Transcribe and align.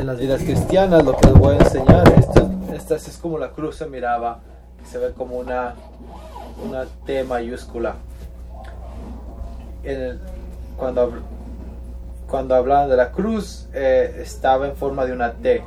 en 0.00 0.06
las 0.06 0.18
vidas 0.18 0.42
cristianas, 0.42 1.04
lo 1.04 1.14
que 1.14 1.26
les 1.26 1.38
voy 1.38 1.56
a 1.56 1.58
enseñar, 1.58 2.08
esta, 2.18 2.48
esta 2.74 2.94
es 2.96 3.18
como 3.18 3.36
la 3.36 3.50
cruz 3.50 3.76
se 3.76 3.86
miraba, 3.86 4.40
se 4.90 4.96
ve 4.96 5.12
como 5.12 5.36
una, 5.36 5.74
una 6.66 6.86
T 7.04 7.22
mayúscula. 7.24 7.96
Cuando, 10.78 11.12
cuando 12.26 12.54
hablaban 12.54 12.88
de 12.88 12.96
la 12.96 13.12
cruz, 13.12 13.68
eh, 13.74 14.20
estaba 14.22 14.66
en 14.66 14.74
forma 14.74 15.04
de 15.04 15.12
una 15.12 15.32
T. 15.32 15.62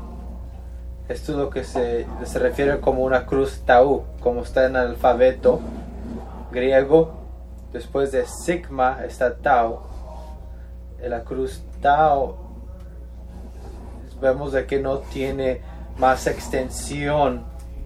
Esto 1.09 1.33
es 1.33 1.37
lo 1.37 1.49
que 1.51 1.63
se, 1.63 2.07
se 2.23 2.39
refiere 2.39 2.79
como 2.79 3.03
una 3.03 3.27
cruz 3.27 3.61
tau, 3.65 4.03
como 4.19 4.41
está 4.41 4.65
en 4.65 4.75
el 4.75 4.87
alfabeto 4.87 5.59
griego. 6.51 7.11
Después 7.71 8.11
de 8.11 8.25
sigma 8.25 9.05
está 9.05 9.35
tau. 9.35 9.81
La 10.99 11.23
cruz 11.23 11.61
tau 11.81 12.42
vemos 14.23 14.53
de 14.53 14.65
que 14.65 14.79
no 14.79 14.99
tiene 14.99 15.59
más 15.97 16.27
extensión 16.27 17.43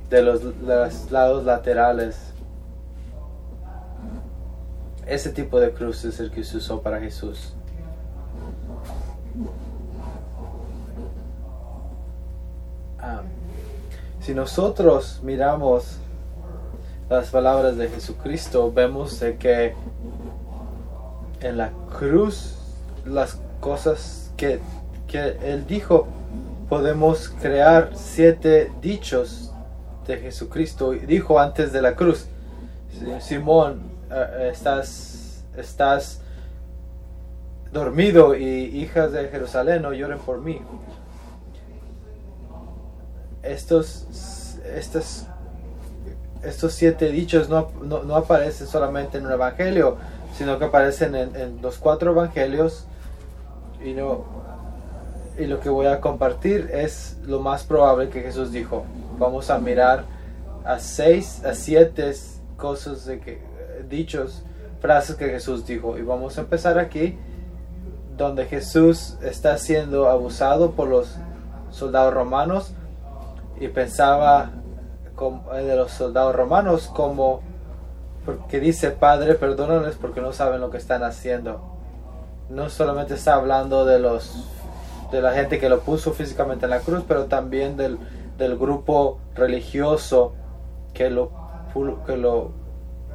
de 0.09 0.22
los, 0.22 0.44
los 0.44 1.12
lados 1.12 1.44
laterales. 1.44 2.16
Ese 5.08 5.32
tipo 5.32 5.60
de 5.60 5.72
cruz 5.72 6.05
es 6.05 6.20
el 6.20 6.30
que 6.30 6.44
se 6.44 6.58
usó 6.58 6.82
para 6.82 7.00
Jesús. 7.00 7.54
Ah, 12.99 13.22
si 14.20 14.35
nosotros 14.35 15.20
miramos 15.24 15.98
las 17.10 17.30
palabras 17.30 17.77
de 17.77 17.90
Jesucristo, 17.90 18.72
vemos 18.72 19.20
de 19.20 19.38
que 19.38 19.74
en 21.41 21.58
la 21.58 21.72
cruz 21.98 22.58
las 23.05 23.40
cosas 23.60 24.32
que, 24.38 24.60
que 25.08 25.38
Él 25.41 25.66
dijo, 25.66 26.08
podemos 26.70 27.30
crear 27.41 27.91
siete 27.95 28.71
dichos 28.81 29.52
de 30.05 30.17
Jesucristo. 30.17 30.91
Dijo 30.91 31.40
antes 31.40 31.71
de 31.71 31.82
la 31.82 31.96
cruz, 31.96 32.27
Simón, 33.20 33.84
eh, 34.12 34.49
estás, 34.51 35.43
estás 35.55 36.21
dormido 37.71 38.35
y 38.35 38.46
hijas 38.46 39.12
de 39.12 39.27
Jerusalén 39.27 39.82
no 39.82 39.93
lloren 39.93 40.20
por 40.20 40.41
mí. 40.41 40.62
Estos, 43.43 44.57
estos, 44.65 45.26
estos 46.43 46.74
siete 46.74 47.12
dichos 47.12 47.49
no, 47.49 47.71
no, 47.81 48.04
no 48.04 48.15
aparecen 48.15 48.68
solamente 48.68 49.20
en 49.20 49.26
un 49.26 49.31
evangelio, 49.31 49.98
sino 50.37 50.59
que 50.59 50.65
aparecen 50.65 51.15
en, 51.15 51.35
en 51.35 51.62
los 51.62 51.77
cuatro 51.77 52.12
evangelios 52.12 52.85
y 53.84 53.93
no 53.93 54.37
y 55.38 55.46
lo 55.46 55.60
que 55.60 55.70
voy 55.70 55.88
a 55.88 56.02
compartir 56.02 56.70
es 56.74 57.18
lo 57.24 57.40
más 57.40 57.63
probable 57.63 58.10
que 58.10 58.21
Jesús 58.21 58.52
dijo. 58.52 58.85
Vamos 59.20 59.49
a 59.49 59.60
mirar 59.60 60.04
a 60.66 60.80
seis, 60.80 61.43
a 61.46 61.54
siete 61.54 62.13
cosas 62.57 63.05
de 63.05 63.20
que 63.20 63.41
dichos, 63.90 64.44
frases 64.81 65.16
que 65.16 65.30
Jesús 65.30 65.66
dijo 65.66 65.97
y 65.97 66.02
vamos 66.02 66.38
a 66.38 66.41
empezar 66.41 66.78
aquí 66.80 67.18
donde 68.16 68.46
Jesús 68.46 69.18
está 69.22 69.58
siendo 69.58 70.09
abusado 70.09 70.72
por 70.72 70.88
los 70.88 71.16
soldados 71.69 72.13
romanos 72.13 72.74
y 73.59 73.68
pensaba 73.68 74.52
como- 75.16 75.52
de 75.53 75.75
los 75.75 75.91
soldados 75.91 76.35
romanos 76.35 76.88
como 76.94 77.41
porque 78.25 78.59
dice 78.59 78.91
Padre 78.91 79.35
perdónales 79.35 79.96
porque 79.96 80.22
no 80.22 80.34
saben 80.34 80.62
lo 80.62 80.69
que 80.69 80.78
están 80.78 81.03
haciendo 81.03 81.59
no 82.50 82.69
solamente 82.69 83.13
está 83.16 83.35
hablando 83.35 83.85
de 83.85 84.00
los 84.00 84.46
de 85.12 85.22
la 85.22 85.34
gente 85.34 85.59
que 85.59 85.69
lo 85.69 85.81
puso 85.81 86.13
físicamente 86.13 86.66
en 86.66 86.72
la 86.72 86.80
cruz 86.80 87.03
pero 87.08 87.25
también 87.25 87.78
del, 87.78 87.97
del 88.38 88.58
grupo 88.58 89.19
religioso 89.36 90.34
que 90.94 91.09
lo 91.09 91.31
que 92.06 92.18
lo 92.18 92.52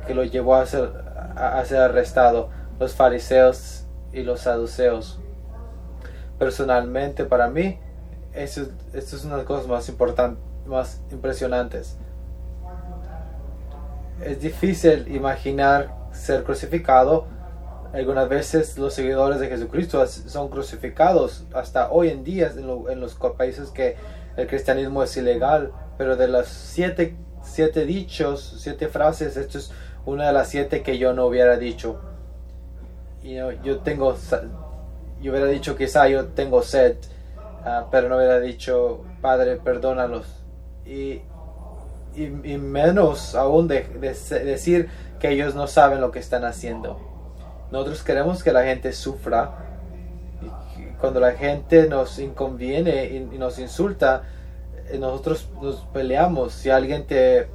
que 0.06 0.14
lo 0.14 0.24
llevó 0.24 0.54
a 0.54 0.66
ser 0.66 0.90
a, 1.36 1.64
ser 1.64 1.80
arrestado 1.80 2.50
los 2.78 2.94
fariseos 2.94 3.84
y 4.12 4.22
los 4.22 4.40
saduceos. 4.40 5.18
Personalmente 6.38 7.24
para 7.24 7.48
mí 7.48 7.78
eso, 8.32 8.62
esto 8.92 9.16
es 9.16 9.24
una 9.24 9.34
de 9.34 9.38
las 9.38 9.46
cosas 9.46 9.68
más 9.68 9.92
más 10.66 11.00
impresionantes. 11.10 11.96
Es 14.24 14.40
difícil 14.40 15.12
imaginar 15.12 15.92
ser 16.12 16.44
crucificado 16.44 17.26
algunas 17.92 18.28
veces 18.28 18.78
los 18.78 18.94
seguidores 18.94 19.38
de 19.40 19.48
Jesucristo 19.48 20.04
son 20.06 20.48
crucificados 20.48 21.44
hasta 21.54 21.90
hoy 21.90 22.08
en 22.08 22.24
día 22.24 22.50
en, 22.56 22.66
lo- 22.66 22.88
en 22.88 23.00
los 23.00 23.14
países 23.14 23.68
que 23.70 23.96
el 24.36 24.46
cristianismo 24.46 25.02
es 25.02 25.16
ilegal 25.16 25.72
pero 25.98 26.16
de 26.16 26.26
las 26.28 26.48
siete, 26.48 27.16
siete 27.42 27.84
dichos 27.84 28.56
siete 28.60 28.88
frases 28.88 29.36
esto 29.36 29.58
es 29.58 29.72
una 30.06 30.26
de 30.26 30.32
las 30.32 30.48
siete 30.48 30.82
que 30.82 30.98
yo 30.98 31.12
no 31.12 31.26
hubiera 31.26 31.56
dicho. 31.56 32.00
Y 33.22 33.34
yo, 33.36 33.78
tengo 33.84 34.16
yo 35.20 35.30
hubiera 35.30 35.46
dicho 35.46 35.76
quizá 35.76 36.08
yo 36.08 36.26
tengo 36.26 36.62
sed 36.62 36.96
ah, 37.64 37.86
pero 37.92 38.08
no 38.08 38.16
hubiera 38.16 38.40
dicho 38.40 39.04
padre 39.20 39.56
perdónalos 39.56 40.26
y, 40.84 41.20
y, 42.16 42.58
menos 42.58 43.36
aún 43.36 43.68
de, 43.68 43.84
decir 44.44 44.88
que 45.20 45.30
ellos 45.30 45.54
no 45.54 45.68
saben 45.68 46.00
lo 46.00 46.10
que 46.10 46.18
están 46.18 46.44
haciendo 46.44 47.11
nosotros 47.72 48.04
queremos 48.04 48.44
que 48.44 48.52
la 48.52 48.62
gente 48.62 48.92
sufra 48.92 49.50
y 50.40 50.84
cuando 51.00 51.18
la 51.18 51.32
gente 51.32 51.88
nos 51.88 52.18
inconviene 52.20 53.06
y, 53.06 53.16
y 53.34 53.38
nos 53.38 53.58
insulta 53.58 54.22
eh, 54.92 54.98
nosotros 54.98 55.48
nos 55.60 55.76
peleamos. 55.92 56.52
Si 56.52 56.70
alguien 56.70 57.06
te 57.06 57.48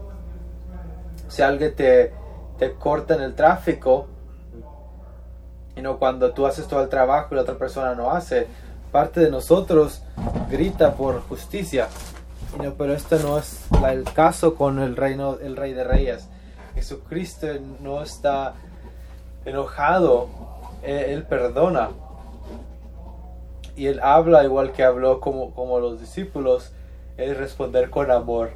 si 1.28 1.42
alguien 1.42 1.76
te, 1.76 2.14
te 2.58 2.74
corta 2.74 3.16
en 3.16 3.22
el 3.22 3.36
tráfico 3.36 4.08
y 5.76 5.82
no 5.82 6.00
cuando 6.00 6.32
tú 6.32 6.46
haces 6.46 6.68
todo 6.68 6.82
el 6.82 6.90
trabajo 6.90 7.30
y 7.32 7.36
la 7.36 7.42
otra 7.42 7.58
persona 7.58 7.94
no 7.96 8.12
hace 8.12 8.48
parte 8.92 9.20
de 9.20 9.30
nosotros 9.30 10.02
grita 10.50 10.94
por 10.94 11.22
justicia. 11.28 11.90
No, 12.64 12.74
pero 12.76 12.94
esto 12.94 13.20
no 13.20 13.38
es 13.38 13.66
el 13.88 14.06
caso 14.06 14.56
con 14.56 14.80
el 14.80 14.96
reino 14.96 15.38
el 15.40 15.56
rey 15.58 15.74
de 15.74 15.84
reyes. 15.84 16.28
Jesucristo 16.76 17.48
no 17.82 18.02
está 18.02 18.54
enojado 19.48 20.28
él, 20.84 20.98
él 20.98 21.24
perdona. 21.24 21.90
Y 23.76 23.88
él 23.88 24.00
habla 24.02 24.44
igual 24.44 24.72
que 24.72 24.84
habló 24.84 25.20
como, 25.20 25.54
como 25.54 25.80
los 25.80 26.00
discípulos 26.00 26.72
es 27.18 27.38
responder 27.38 27.90
con 27.90 28.12
amor. 28.12 28.52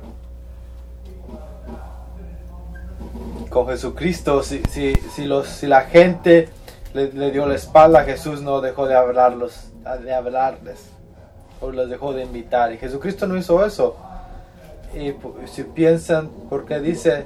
Con 3.50 3.68
Jesucristo 3.68 4.44
si, 4.44 4.64
si, 4.70 4.96
si, 4.96 5.26
los, 5.26 5.48
si 5.48 5.68
la 5.68 5.82
gente 5.82 6.50
le, 6.94 7.32
dio 7.32 7.46
la 7.46 7.56
espalda 7.56 8.04
Jesús 8.04 8.42
no 8.42 8.62
dejó 8.62 8.88
de 8.88 8.96
hablarlos 8.96 9.72
de 10.04 10.14
hablarles 10.14 10.90
o 11.60 11.72
los 11.72 11.90
dejó 11.90 12.14
de 12.14 12.24
invitar. 12.24 12.72
Y 12.72 12.78
Jesucristo 12.78 13.28
no 13.28 13.38
hizo 13.38 13.64
eso. 13.66 13.96
Y 14.94 15.14
si 15.48 15.64
piensan 15.64 16.30
porque 16.50 16.80
dice 16.80 17.26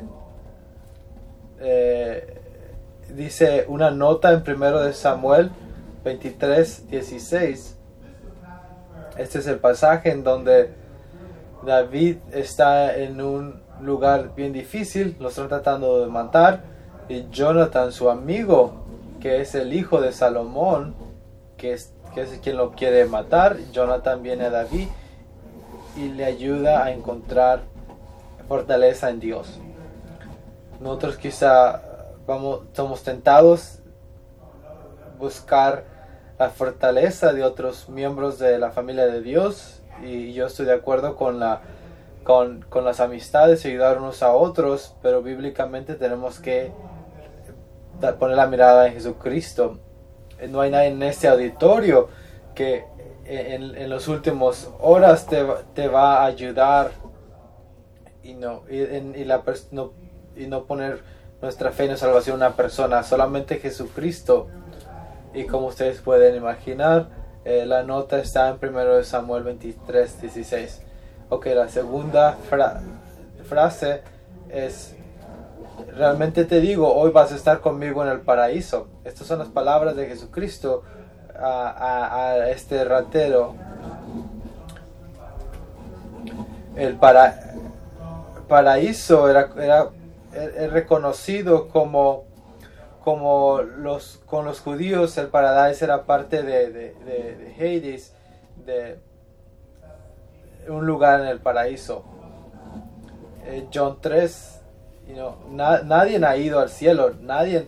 eh, 1.59 2.44
dice 3.09 3.65
una 3.67 3.91
nota 3.91 4.31
en 4.31 4.43
primero 4.43 4.81
de 4.81 4.93
Samuel 4.93 5.51
23 6.03 6.89
16 6.89 7.75
este 9.17 9.39
es 9.39 9.47
el 9.47 9.59
pasaje 9.59 10.11
en 10.11 10.23
donde 10.23 10.71
David 11.65 12.17
está 12.31 12.95
en 12.95 13.21
un 13.21 13.61
lugar 13.81 14.35
bien 14.35 14.51
difícil, 14.51 15.15
lo 15.19 15.29
están 15.29 15.47
tratando 15.47 16.01
de 16.01 16.07
matar 16.07 16.63
y 17.07 17.27
Jonathan, 17.29 17.91
su 17.91 18.09
amigo, 18.09 18.85
que 19.21 19.41
es 19.41 19.55
el 19.55 19.73
hijo 19.73 20.01
de 20.01 20.11
Salomón, 20.11 20.95
que 21.55 21.73
es, 21.73 21.93
que 22.13 22.21
es 22.21 22.39
quien 22.43 22.57
lo 22.57 22.71
quiere 22.71 23.05
matar, 23.05 23.57
Jonathan 23.71 24.21
viene 24.21 24.45
a 24.45 24.49
David 24.49 24.87
y 25.95 26.09
le 26.09 26.25
ayuda 26.25 26.83
a 26.83 26.91
encontrar 26.91 27.61
fortaleza 28.47 29.09
en 29.09 29.19
Dios. 29.21 29.59
Nosotros 30.81 31.15
quizá 31.15 31.81
vamos, 32.27 32.61
somos 32.73 33.03
tentados 33.03 33.79
buscar 35.19 35.83
la 36.37 36.49
fortaleza 36.49 37.33
de 37.33 37.43
otros 37.43 37.87
miembros 37.89 38.39
de 38.39 38.59
la 38.59 38.71
familia 38.71 39.05
de 39.07 39.21
Dios 39.21 39.81
y 40.03 40.33
yo 40.33 40.47
estoy 40.47 40.65
de 40.65 40.73
acuerdo 40.73 41.15
con 41.15 41.39
la 41.39 41.61
con, 42.23 42.65
con 42.69 42.83
las 42.83 42.99
amistades 42.99 43.63
y 43.63 43.69
ayudar 43.69 43.99
unos 43.99 44.23
a 44.23 44.33
otros 44.33 44.95
pero 45.01 45.21
bíblicamente 45.21 45.95
tenemos 45.95 46.39
que 46.39 46.71
poner 48.19 48.35
la 48.35 48.47
mirada 48.47 48.87
en 48.87 48.93
Jesucristo. 48.93 49.79
No 50.49 50.59
hay 50.61 50.69
nadie 50.71 50.87
en 50.87 51.01
este 51.03 51.27
auditorio 51.29 52.09
que 52.53 52.83
en, 53.25 53.75
en 53.75 53.89
los 53.89 54.07
últimos 54.07 54.69
horas 54.79 55.27
te, 55.27 55.45
te 55.73 55.87
va 55.87 56.17
a 56.21 56.25
ayudar 56.25 56.91
y 58.21 58.33
no 58.33 58.63
y, 58.69 58.81
en- 58.81 59.15
y 59.15 59.23
la 59.23 59.43
no, 59.71 59.93
y 60.35 60.47
no 60.47 60.65
poner 60.65 60.99
nuestra 61.45 61.71
fe 61.71 61.87
la 61.87 61.95
salvación 61.95 62.35
en 62.35 62.47
una 62.47 62.55
persona 62.55 63.03
solamente 63.03 63.59
Jesucristo 63.59 64.47
y 65.33 65.45
como 65.45 65.67
ustedes 65.67 66.01
pueden 66.01 66.35
imaginar 66.35 67.07
Eh, 67.45 67.63
la 67.67 67.83
nota 67.83 68.17
está 68.17 68.49
en 68.49 68.57
1 68.59 69.03
Samuel 69.03 69.43
23, 69.43 70.19
16. 70.19 70.81
Ok, 71.29 71.45
la 71.53 71.69
segunda 71.69 72.35
frase 73.47 74.01
es, 74.49 74.95
realmente 75.95 76.45
te 76.45 76.59
digo, 76.59 76.91
hoy 76.91 77.11
vas 77.11 77.31
a 77.31 77.35
estar 77.35 77.61
conmigo 77.61 78.01
en 78.03 78.09
el 78.09 78.21
paraíso. 78.21 78.87
Estas 79.03 79.27
son 79.27 79.37
las 79.37 79.49
palabras 79.49 79.95
de 79.95 80.07
Jesucristo 80.07 80.81
a, 81.35 82.47
este 82.49 82.83
ratero. 82.83 83.53
El 86.75 86.97
paraíso 88.47 89.29
era, 89.29 89.51
era, 89.55 89.89
reconocido 90.69 91.67
como 91.69 92.25
como 93.05 93.61
los, 93.61 94.19
con 94.25 94.45
los 94.45 94.61
judíos 94.61 95.15
el 95.19 95.27
paraíso 95.27 95.85
era 95.85 96.05
parte 96.05 96.41
de, 96.41 96.71
de, 96.71 96.95
de, 97.05 97.53
Hades, 97.55 98.15
de 98.65 98.97
un 100.67 100.87
lugar 100.87 101.21
en 101.21 101.27
el 101.27 101.39
paraíso. 101.39 102.03
Eh, 103.45 103.67
John 103.71 103.99
3, 104.01 104.61
nadie 105.51 106.25
ha 106.25 106.35
ido 106.35 106.59
al 106.59 106.69
cielo, 106.69 107.13
nadie 107.21 107.67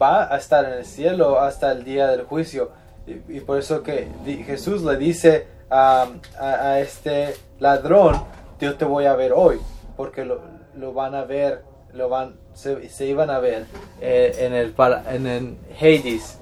va 0.00 0.32
a 0.32 0.36
estar 0.36 0.64
en 0.64 0.74
el 0.74 0.86
cielo 0.86 1.40
hasta 1.40 1.72
el 1.72 1.82
día 1.82 2.06
del 2.06 2.22
juicio. 2.22 2.70
Y, 3.04 3.40
por 3.40 3.58
eso 3.58 3.82
que 3.82 4.06
Jesús 4.46 4.84
le 4.84 4.96
dice 4.96 5.48
a, 5.70 6.06
a, 6.38 6.78
este 6.78 7.34
ladrón, 7.58 8.22
yo 8.60 8.76
te 8.76 8.84
voy 8.84 9.06
a 9.06 9.16
ver 9.16 9.32
hoy, 9.34 9.58
porque 9.96 10.24
lo, 10.24 10.40
lo 10.76 10.92
van 10.92 11.16
a 11.16 11.24
ver, 11.24 11.62
lo 11.92 12.08
van 12.08 12.34
se, 12.58 13.06
iban 13.06 13.30
a 13.30 13.38
ver 13.38 13.66
eh, 14.00 14.34
en, 14.40 14.52
el, 14.52 14.74
en 15.10 15.26
el 15.26 15.56
Hades. 15.80 16.38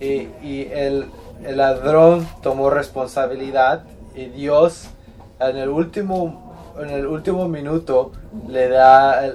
Y, 0.00 0.66
el, 0.72 1.08
ladrón 1.42 2.28
tomó 2.42 2.68
responsabilidad 2.68 3.84
y 4.14 4.26
Dios 4.26 4.88
en 5.38 5.56
el 5.56 5.68
último, 5.70 6.54
en 6.78 6.90
el 6.90 7.06
último 7.06 7.48
minuto 7.48 8.12
le 8.48 8.68
da, 8.68 9.32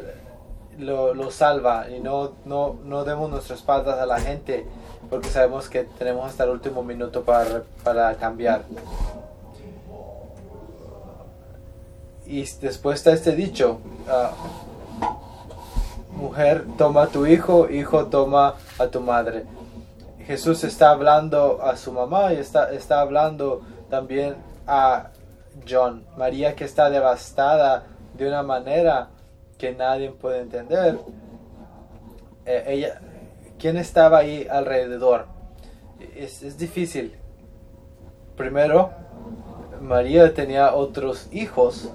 lo, 0.77 1.31
salva 1.31 1.89
y 1.89 1.99
no, 1.99 2.33
no, 2.45 2.77
no 2.83 3.05
demos 3.05 3.31
nuestras 3.31 3.59
espaldas 3.59 3.97
a 3.99 4.05
la 4.05 4.19
gente 4.19 4.65
porque 5.09 5.29
sabemos 5.29 5.69
que 5.69 5.83
tenemos 5.97 6.29
hasta 6.29 6.43
el 6.43 6.49
último 6.49 6.83
minuto 6.83 7.23
para, 7.23 7.63
para 7.83 8.13
cambiar. 8.15 8.65
Y 12.27 12.43
después 12.59 12.97
está 12.99 13.13
este 13.13 13.35
dicho, 13.35 13.79
ah, 14.09 14.31
mujer 16.15 16.65
toma 16.77 17.03
a 17.03 17.07
tu 17.07 17.25
hijo, 17.25 17.69
hijo 17.69 18.05
toma 18.07 18.55
a 18.79 18.87
tu 18.87 19.01
madre. 19.01 19.43
Jesús 20.25 20.63
está 20.63 20.89
hablando 20.89 21.61
a 21.61 21.77
su 21.77 21.91
mamá 21.91 22.33
y 22.33 22.37
está, 22.37 22.71
está 22.71 23.01
hablando 23.01 23.61
también 23.89 24.35
a 24.65 25.09
John. 25.69 26.05
María 26.17 26.55
que 26.55 26.63
está 26.63 26.89
devastada 26.89 27.83
de 28.17 28.27
una 28.27 28.41
manera 28.41 29.09
que 29.57 29.73
nadie 29.73 30.09
puede 30.11 30.39
entender. 30.41 30.97
Eh, 32.45 32.63
ella, 32.67 32.99
¿Quién 33.59 33.77
estaba 33.77 34.19
ahí 34.19 34.47
alrededor? 34.49 35.27
Es, 36.15 36.43
es 36.43 36.57
difícil. 36.57 37.15
Primero, 38.35 38.91
María 39.81 40.33
tenía 40.33 40.73
otros 40.73 41.29
hijos 41.31 41.91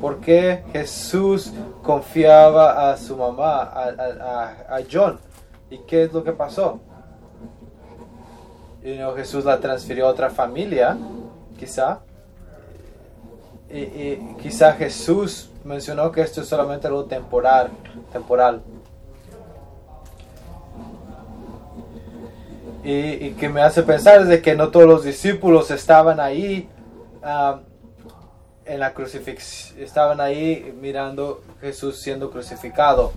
¿Por 0.00 0.20
qué 0.20 0.62
Jesús 0.72 1.52
confiaba 1.82 2.90
a 2.90 2.96
su 2.96 3.16
mamá, 3.16 3.62
a, 3.62 4.78
John? 4.90 5.18
¿Y 5.70 5.78
qué 5.78 6.04
es 6.04 6.12
lo 6.12 6.22
que 6.22 6.32
pasó? 6.32 6.80
Y 8.82 8.96
no, 8.98 9.14
Jesús 9.14 9.44
la 9.44 9.58
transfirió 9.58 10.06
a 10.06 10.10
otra 10.10 10.30
familia, 10.30 10.96
quizá. 11.58 12.00
Y, 13.70 14.16
quizá 14.40 14.72
Jesús 14.74 15.50
mencionó 15.64 16.12
que 16.12 16.20
esto 16.20 16.42
es 16.42 16.48
solamente 16.48 16.86
algo 16.86 17.04
temporal. 17.06 17.70
temporal. 18.12 18.62
Y, 22.84 23.30
que 23.32 23.48
me 23.48 23.62
hace 23.62 23.82
pensar 23.82 24.24
de 24.26 24.40
que 24.40 24.54
no 24.54 24.68
todos 24.68 24.86
los 24.86 25.02
discípulos 25.02 25.72
estaban 25.72 26.20
ahí 26.20 26.68
ah, 27.22 27.60
en 28.66 28.80
la 28.80 28.92
crucifixión, 28.92 29.80
estaban 29.80 30.20
ahí 30.20 30.74
mirando 30.80 31.42
Jesús 31.60 31.98
siendo 31.98 32.30
crucificado. 32.30 33.12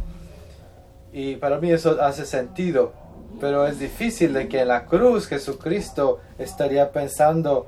Y 1.11 1.35
para 1.37 1.59
mí 1.59 1.71
eso 1.71 1.97
hace 2.01 2.25
sentido, 2.25 2.93
pero 3.39 3.65
es 3.65 3.79
difícil 3.79 4.33
de 4.33 4.47
que 4.47 4.61
en 4.61 4.67
la 4.67 4.85
cruz 4.85 5.27
Jesucristo 5.27 6.19
estaría 6.37 6.91
pensando 6.91 7.67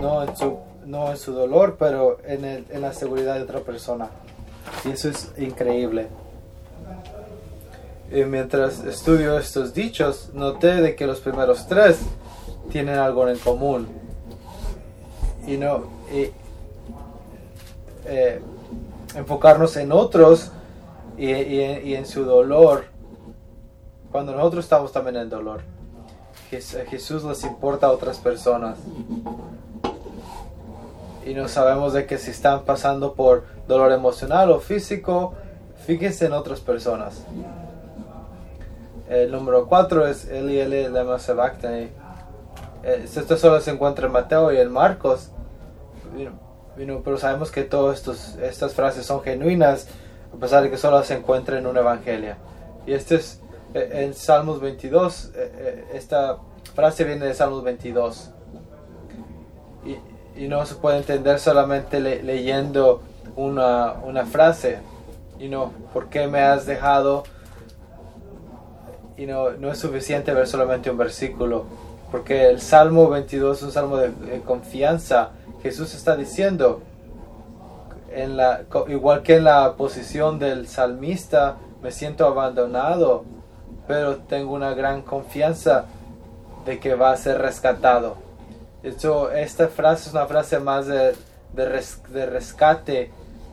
no 0.00 0.22
en 0.22 0.36
su, 0.36 0.58
no 0.86 1.10
en 1.10 1.16
su 1.16 1.32
dolor, 1.32 1.76
pero 1.78 2.18
en, 2.24 2.44
el, 2.44 2.66
en 2.70 2.80
la 2.82 2.92
seguridad 2.92 3.36
de 3.36 3.42
otra 3.42 3.60
persona. 3.60 4.08
Y 4.84 4.90
eso 4.90 5.08
es 5.08 5.32
increíble. 5.38 6.08
Y 8.12 8.24
mientras 8.24 8.84
estudio 8.84 9.38
estos 9.38 9.72
dichos, 9.72 10.30
noté 10.34 10.80
de 10.80 10.96
que 10.96 11.06
los 11.06 11.20
primeros 11.20 11.68
tres 11.68 12.00
tienen 12.70 12.98
algo 12.98 13.28
en 13.28 13.38
común. 13.38 13.86
Y 15.46 15.56
no, 15.56 15.84
eh, 18.04 18.40
enfocarnos 19.14 19.76
en 19.76 19.92
otros 19.92 20.50
y, 21.16 21.60
en 21.60 22.06
su 22.06 22.24
dolor 22.24 22.84
cuando 24.10 24.32
nosotros 24.32 24.64
estamos 24.64 24.92
también 24.92 25.16
en 25.16 25.28
dolor. 25.28 25.60
Jesús 26.50 27.22
les 27.22 27.44
importa 27.44 27.86
a 27.86 27.92
otras 27.92 28.18
personas. 28.18 28.78
Y 31.24 31.34
no 31.34 31.46
sabemos 31.46 31.92
de 31.92 32.06
que 32.06 32.18
si 32.18 32.30
están 32.32 32.64
pasando 32.64 33.14
por 33.14 33.44
dolor 33.68 33.92
emocional 33.92 34.50
o 34.50 34.58
físico, 34.58 35.34
fíjense 35.86 36.26
en 36.26 36.32
otras 36.32 36.60
personas. 36.60 37.24
El 39.08 39.30
número 39.30 39.66
4 39.66 40.08
es 40.08 40.28
Eli 40.28 40.58
Eli 40.58 40.88
Lema 40.88 41.18
Sebactani. 41.18 41.88
Eh, 42.82 43.04
esto 43.04 43.36
solo 43.36 43.60
se 43.60 43.70
encuentra 43.70 44.06
en 44.06 44.12
Mateo 44.12 44.52
y 44.52 44.56
en 44.56 44.72
Marcos 44.72 45.30
pero 46.76 47.18
sabemos 47.18 47.50
que 47.50 47.62
todas 47.62 48.36
estas 48.40 48.74
frases 48.74 49.06
son 49.06 49.22
genuinas, 49.22 49.86
a 50.34 50.36
pesar 50.38 50.62
de 50.62 50.70
que 50.70 50.76
solo 50.76 51.02
se 51.02 51.14
encuentran 51.14 51.58
en 51.58 51.66
un 51.66 51.76
evangelio. 51.76 52.36
Y 52.86 52.92
este 52.92 53.16
es 53.16 53.40
eh, 53.74 53.90
en 54.04 54.14
Salmos 54.14 54.60
22, 54.60 55.32
eh, 55.34 55.52
eh, 55.56 55.84
esta 55.94 56.38
frase 56.74 57.04
viene 57.04 57.26
de 57.26 57.34
Salmos 57.34 57.62
22. 57.62 58.30
Y, 59.86 59.98
no 60.48 60.64
se 60.64 60.76
puede 60.76 60.96
entender 60.96 61.38
solamente 61.38 62.00
leyendo 62.00 63.02
una, 63.36 63.92
una 63.92 64.24
frase. 64.24 64.78
Y 65.38 65.48
no, 65.48 65.70
¿por 65.92 66.08
qué 66.08 66.28
me 66.28 66.40
has 66.40 66.64
dejado? 66.64 67.24
Y 69.18 69.26
no, 69.26 69.50
no 69.50 69.70
es 69.70 69.76
suficiente 69.76 70.32
ver 70.32 70.46
solamente 70.46 70.90
un 70.90 70.96
versículo. 70.96 71.66
Porque 72.10 72.48
el 72.48 72.62
Salmo 72.62 73.10
22 73.10 73.58
es 73.58 73.62
un 73.64 73.72
salmo 73.72 73.98
de 73.98 74.40
confianza 74.46 75.32
Jesús 75.62 75.94
está 75.94 76.16
diciendo, 76.16 76.82
igual 78.88 79.22
que 79.22 79.36
en 79.36 79.44
la 79.44 79.74
posición 79.74 80.38
del 80.38 80.66
salmista, 80.68 81.56
me 81.82 81.90
siento 81.92 82.26
abandonado, 82.26 83.24
pero 83.86 84.16
tengo 84.18 84.54
una 84.54 84.74
gran 84.74 85.02
confianza 85.02 85.86
de 86.64 86.78
que 86.78 86.94
va 86.94 87.12
a 87.12 87.16
ser 87.16 87.38
rescatado. 87.38 88.16
Hecho, 88.82 89.30
esta 89.30 89.68
frase 89.68 90.08
es 90.08 90.14
una 90.14 90.26
frase 90.26 90.58
más 90.58 90.86
de, 90.86 91.14
de, 91.52 92.26
rescate 92.26 93.10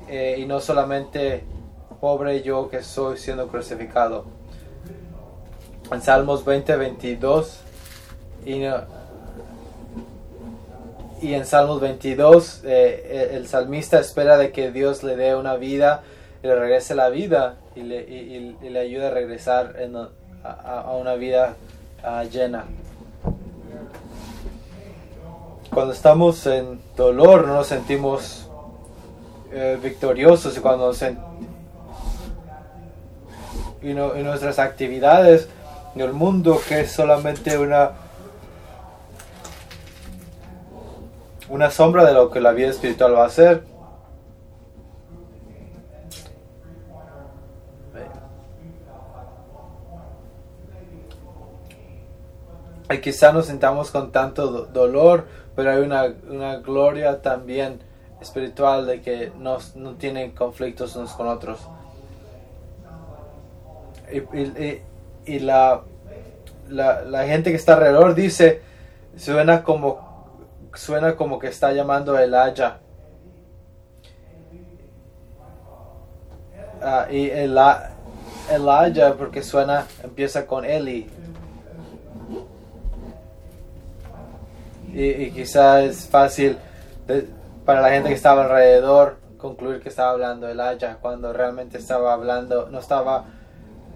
eh, 0.07 0.37
y 0.39 0.45
no 0.45 0.59
solamente 0.59 1.43
pobre 1.99 2.41
yo 2.41 2.69
que 2.69 2.83
soy 2.83 3.17
siendo 3.17 3.47
crucificado. 3.47 4.25
En 5.91 6.01
Salmos 6.01 6.45
20, 6.45 6.75
22, 6.75 7.59
y 8.45 8.63
y 11.21 11.33
en 11.33 11.45
Salmos 11.45 11.81
22 11.81 12.61
eh, 12.65 13.31
el 13.33 13.47
salmista 13.47 13.99
espera 13.99 14.37
de 14.37 14.51
que 14.51 14.71
Dios 14.71 15.03
le 15.03 15.15
dé 15.15 15.35
una 15.35 15.55
vida 15.55 16.03
y 16.43 16.47
le 16.47 16.55
regrese 16.55 16.95
la 16.95 17.09
vida 17.09 17.55
y 17.75 17.81
le, 17.81 18.01
y, 18.01 18.55
le 18.61 18.79
ayude 18.79 19.07
a 19.07 19.09
regresar 19.09 19.75
a, 20.43 20.91
una 20.93 21.15
vida 21.15 21.55
llena. 22.31 22.65
Cuando 25.73 25.93
estamos 25.93 26.45
en 26.45 26.79
dolor 26.95 27.47
no 27.47 27.55
nos 27.55 27.67
sentimos 27.67 28.49
eh, 29.51 29.77
victoriosos 29.81 30.55
y 30.57 30.59
cuando 30.59 30.93
en, 31.01 31.17
en 33.81 34.23
nuestras 34.23 34.59
actividades 34.59 35.49
en 35.95 36.01
el 36.01 36.13
mundo 36.13 36.59
que 36.67 36.81
es 36.81 36.91
solamente 36.91 37.57
una 37.57 38.06
una 41.49 41.71
sombra 41.71 42.05
de 42.05 42.13
lo 42.13 42.29
que 42.29 42.41
la 42.41 42.51
vida 42.51 42.69
espiritual 42.69 43.15
va 43.15 43.25
a 43.25 43.29
ser. 43.29 43.63
y 52.93 52.99
quizá 52.99 53.31
nos 53.31 53.47
sintamos 53.47 53.91
con 53.91 54.11
tanto 54.11 54.65
dolor, 54.67 55.27
pero 55.55 55.71
hay 55.71 55.79
una, 55.79 56.13
una 56.29 56.57
gloria 56.57 57.21
también 57.21 57.79
espiritual 58.21 58.85
de 58.87 59.01
que 59.01 59.31
no, 59.37 59.57
no 59.75 59.95
tienen 59.95 60.31
conflictos 60.31 60.95
unos 60.95 61.11
con 61.13 61.27
otros. 61.27 61.59
Y 65.25 65.39
la, 65.39 65.81
la, 66.69 67.01
la, 67.01 67.25
gente 67.25 67.49
que 67.49 67.57
está 67.57 67.73
alrededor 67.73 68.15
dice, 68.15 68.61
suena 69.17 69.63
como, 69.63 70.06
suena 70.77 71.15
como 71.15 71.39
que 71.39 71.47
está 71.47 71.71
llamando 71.71 72.17
el 72.17 72.33
Haya. 72.33 72.79
Uh, 76.81 77.11
y 77.11 77.29
el, 77.29 77.57
Elijah 78.49 79.15
porque 79.17 79.43
suena, 79.43 79.85
empieza 80.03 80.45
con 80.45 80.63
Eli. 80.63 81.09
Y, 84.93 85.03
y 85.03 85.31
quizá 85.31 85.81
es 85.81 86.07
fácil 86.07 86.57
de, 87.07 87.27
para 87.65 87.81
la 87.81 87.89
gente 87.89 88.09
que 88.09 88.15
estaba 88.15 88.43
alrededor 88.43 89.17
concluir 89.37 89.81
que 89.81 89.89
estaba 89.89 90.11
hablando 90.11 90.47
Elijah 90.49 90.97
cuando 90.99 91.31
realmente 91.31 91.77
estaba 91.77 92.13
hablando, 92.13 92.69
no 92.69 92.79
estaba, 92.79 93.25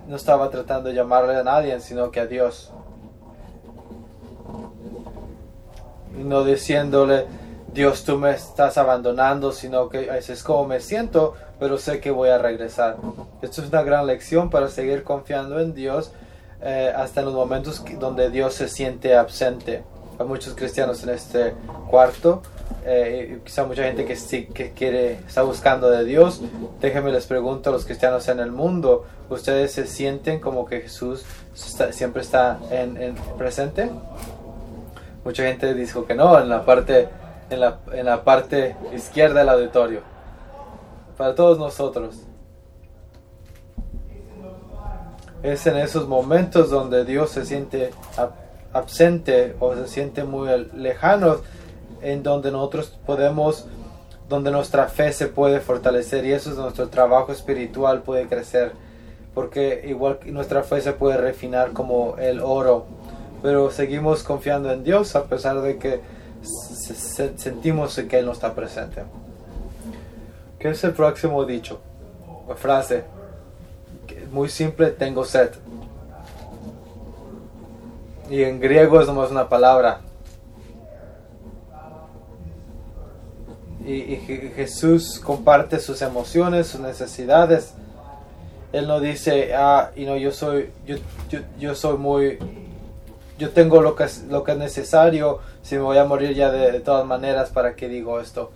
no 0.07 0.15
estaba 0.15 0.49
tratando 0.49 0.89
de 0.89 0.95
llamarle 0.95 1.35
a 1.35 1.43
nadie, 1.43 1.79
sino 1.79 2.11
que 2.11 2.19
a 2.19 2.27
Dios. 2.27 2.71
Y 6.19 6.23
no 6.23 6.43
diciéndole, 6.43 7.25
Dios, 7.73 8.03
tú 8.03 8.17
me 8.17 8.31
estás 8.31 8.77
abandonando, 8.77 9.51
sino 9.51 9.87
que 9.87 10.09
es 10.17 10.43
como 10.43 10.65
me 10.65 10.81
siento, 10.81 11.35
pero 11.59 11.77
sé 11.77 11.99
que 11.99 12.11
voy 12.11 12.29
a 12.29 12.37
regresar. 12.37 12.97
Esto 13.41 13.61
es 13.61 13.69
una 13.69 13.83
gran 13.83 14.07
lección 14.07 14.49
para 14.49 14.67
seguir 14.67 15.03
confiando 15.03 15.59
en 15.59 15.73
Dios 15.73 16.11
eh, 16.61 16.91
hasta 16.95 17.21
en 17.21 17.27
los 17.27 17.35
momentos 17.35 17.83
donde 17.99 18.29
Dios 18.29 18.55
se 18.55 18.67
siente 18.67 19.15
absente. 19.15 19.83
Hay 20.19 20.25
muchos 20.25 20.53
cristianos 20.53 21.01
en 21.03 21.09
este 21.09 21.53
cuarto, 21.89 22.41
eh, 22.85 23.39
quizá 23.45 23.63
mucha 23.63 23.83
gente 23.83 24.05
que 24.05 24.15
sí 24.15 24.45
que 24.45 24.71
quiere, 24.71 25.13
está 25.27 25.43
buscando 25.43 25.89
de 25.89 26.03
Dios. 26.03 26.41
Déjenme 26.79 27.11
les 27.11 27.25
pregunto 27.25 27.69
a 27.69 27.73
los 27.73 27.85
cristianos 27.85 28.27
en 28.27 28.39
el 28.39 28.51
mundo, 28.51 29.05
¿ustedes 29.29 29.71
se 29.71 29.87
sienten 29.87 30.39
como 30.39 30.65
que 30.65 30.81
Jesús 30.81 31.23
siempre 31.53 32.21
está 32.21 32.59
en, 32.69 32.97
en 32.97 33.15
presente? 33.37 33.89
Mucha 35.23 35.43
gente 35.43 35.73
dijo 35.73 36.05
que 36.05 36.15
no, 36.15 36.39
en 36.39 36.49
la 36.49 36.65
parte 36.65 37.09
en 37.51 37.59
la, 37.59 37.79
en 37.91 38.05
la 38.05 38.23
parte 38.23 38.75
izquierda 38.93 39.41
del 39.41 39.49
auditorio. 39.49 40.01
Para 41.17 41.35
todos 41.35 41.59
nosotros. 41.59 42.23
Es 45.43 45.67
en 45.67 45.77
esos 45.77 46.07
momentos 46.07 46.69
donde 46.69 47.03
Dios 47.03 47.31
se 47.31 47.45
siente 47.45 47.91
absente 48.73 49.55
o 49.59 49.75
se 49.75 49.87
siente 49.87 50.23
muy 50.23 50.49
lejano, 50.73 51.37
en 52.01 52.23
donde 52.23 52.51
nosotros 52.51 52.97
podemos, 53.05 53.65
donde 54.29 54.51
nuestra 54.51 54.87
fe 54.87 55.11
se 55.11 55.27
puede 55.27 55.59
fortalecer 55.59 56.25
y 56.25 56.31
eso 56.31 56.51
es 56.51 56.57
nuestro 56.57 56.89
trabajo 56.89 57.31
espiritual 57.31 58.03
puede 58.03 58.27
crecer, 58.27 58.71
porque 59.33 59.83
igual 59.87 60.19
nuestra 60.25 60.63
fe 60.63 60.79
se 60.81 60.93
puede 60.93 61.17
refinar 61.17 61.73
como 61.73 62.17
el 62.17 62.39
oro, 62.39 62.85
pero 63.41 63.71
seguimos 63.71 64.23
confiando 64.23 64.71
en 64.71 64.83
Dios 64.83 65.15
a 65.15 65.25
pesar 65.25 65.61
de 65.61 65.77
que 65.77 66.01
sentimos 67.37 67.95
que 67.95 68.19
Él 68.19 68.25
no 68.25 68.31
está 68.31 68.53
presente. 68.53 69.03
¿Qué 70.59 70.69
es 70.69 70.83
el 70.83 70.93
próximo 70.93 71.43
dicho? 71.45 71.79
O 72.47 72.53
frase. 72.55 73.03
Muy 74.31 74.49
simple, 74.49 74.91
tengo 74.91 75.25
sed. 75.25 75.49
Y 78.29 78.43
en 78.43 78.59
griego 78.59 79.01
es 79.01 79.07
nomás 79.07 79.31
una 79.31 79.49
palabra. 79.49 80.01
Y, 83.85 84.15
Jesús 84.55 85.19
comparte 85.19 85.79
sus 85.79 86.01
emociones, 86.01 86.67
sus 86.67 86.79
necesidades. 86.79 87.73
Él 88.71 88.87
no 88.87 88.99
dice, 88.99 89.53
ah, 89.55 89.91
y 89.95 90.05
no, 90.05 90.15
yo 90.15 90.31
soy, 90.31 90.69
yo, 90.85 90.97
yo, 91.29 91.39
yo 91.59 91.75
soy 91.75 91.97
muy 91.97 92.37
yo 93.41 93.49
tengo 93.49 93.81
lo 93.81 93.95
que 93.95 94.03
es, 94.03 94.25
lo 94.25 94.43
que 94.43 94.51
es 94.51 94.57
necesario, 94.59 95.39
si 95.63 95.75
me 95.75 95.81
voy 95.81 95.97
a 95.97 96.05
morir 96.05 96.35
ya 96.35 96.51
de, 96.51 96.79
todas 96.79 97.07
maneras, 97.07 97.49
¿para 97.49 97.75
qué 97.75 97.87
digo 97.87 98.19
esto? 98.19 98.51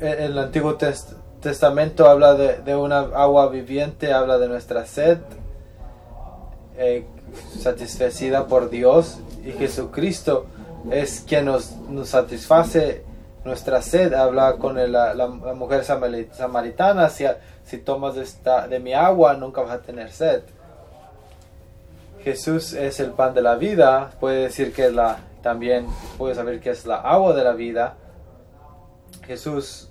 En, 0.00 0.22
el 0.24 0.36
Antiguo 0.36 0.76
Testamento 1.40 2.10
habla 2.10 2.34
de, 2.34 2.58
de, 2.58 2.74
una 2.74 2.98
agua 2.98 3.48
viviente, 3.50 4.12
habla 4.12 4.38
de 4.38 4.48
nuestra 4.48 4.84
sed, 4.84 5.18
eh, 6.76 7.06
por 8.48 8.68
Dios, 8.68 9.18
y 9.44 9.52
Jesucristo 9.52 10.46
es 10.90 11.24
quien 11.24 11.44
nos, 11.44 11.72
satisface 12.02 13.04
nuestra 13.44 13.80
sed. 13.80 14.12
Habla 14.12 14.56
con 14.56 14.74
la, 14.90 15.14
la, 15.14 15.28
mujer 15.28 15.84
samaritana, 15.84 17.10
si, 17.10 17.26
si 17.64 17.78
tomas 17.78 18.16
de, 18.16 18.22
esta, 18.22 18.66
de 18.66 18.80
mi 18.80 18.92
agua 18.92 19.34
nunca 19.34 19.60
vas 19.60 19.70
a 19.70 19.82
tener 19.82 20.10
sed. 20.10 20.42
Jesús 22.28 22.74
es 22.74 23.00
el 23.00 23.12
pan 23.12 23.32
de 23.32 23.40
la 23.40 23.54
vida, 23.54 24.10
puede 24.20 24.42
decir 24.42 24.74
que 24.74 24.90
la, 24.90 25.20
también 25.42 25.86
puede 26.18 26.34
saber 26.34 26.60
que 26.60 26.68
es 26.68 26.84
la 26.84 26.96
agua 26.96 27.34
de 27.34 27.42
la 27.42 27.52
vida. 27.52 27.96
Jesús 29.26 29.88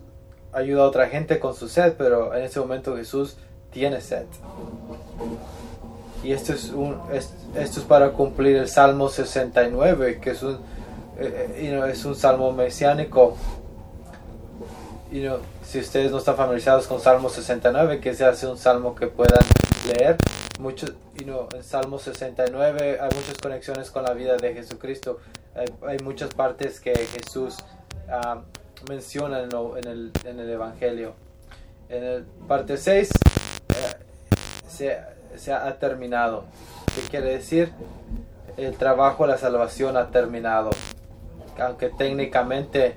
ayuda 0.53 0.83
a 0.83 0.85
otra 0.85 1.07
gente 1.07 1.39
con 1.39 1.55
su 1.55 1.67
sed, 1.67 1.95
pero 1.97 2.35
en 2.35 2.43
ese 2.43 2.59
momento 2.59 2.95
Jesús 2.95 3.37
tiene 3.71 4.01
sed. 4.01 4.25
Y 6.23 6.31
esto 6.31 6.53
es, 6.53 6.69
un, 6.69 6.99
esto 7.11 7.79
es 7.79 7.85
para 7.87 8.11
cumplir 8.11 8.57
el 8.57 8.67
Salmo 8.67 9.09
69, 9.09 10.19
que 10.19 10.29
es 10.31 10.43
un, 10.43 10.59
eh, 11.17 11.87
es 11.89 12.05
un 12.05 12.15
salmo 12.15 12.51
mesiánico. 12.51 13.35
si 15.63 15.79
ustedes 15.79 16.11
no 16.11 16.19
están 16.19 16.35
familiarizados 16.35 16.85
con 16.85 17.01
Salmo 17.01 17.29
69, 17.29 17.99
que 17.99 18.13
se 18.13 18.25
hace 18.25 18.45
un 18.45 18.59
salmo 18.59 18.93
que 18.93 19.07
puedan 19.07 19.41
leer, 19.87 20.17
muchos, 20.59 20.93
en 21.15 21.63
Salmo 21.63 21.99
69 21.99 22.99
hay 22.99 23.09
muchas 23.15 23.37
conexiones 23.41 23.91
con 23.91 24.03
la 24.03 24.13
vida 24.13 24.37
de 24.37 24.53
Jesucristo. 24.53 25.19
Hay, 25.85 25.97
muchas 25.99 26.33
partes 26.33 26.79
que 26.79 26.93
Jesús 26.93 27.57
uh, 28.07 28.39
menciona 28.89 29.39
en, 29.39 29.49
el, 29.87 30.11
en, 30.23 30.39
el, 30.39 30.49
Evangelio. 30.49 31.13
En 31.89 32.03
el 32.03 32.23
parte 32.47 32.77
6 32.77 33.09
eh, 34.79 35.03
se, 35.35 35.53
ha 35.53 35.79
terminado. 35.79 36.45
¿Qué 36.95 37.01
quiere 37.09 37.33
decir? 37.33 37.71
El 38.55 38.75
trabajo 38.77 39.25
de 39.25 39.31
la 39.31 39.37
salvación 39.37 39.97
ha 39.97 40.11
terminado. 40.11 40.69
Aunque 41.59 41.89
técnicamente 41.89 42.85
eh, 42.85 42.95